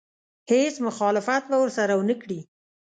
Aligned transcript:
هېڅ 0.51 0.75
مخالفت 0.87 1.43
به 1.49 1.57
ورسره 1.61 1.93
ونه 1.99 2.15
کړي. 2.21 2.39